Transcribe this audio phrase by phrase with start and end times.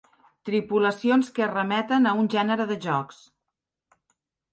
[0.47, 3.21] Tripulacions que remeten a un gènere de jocs.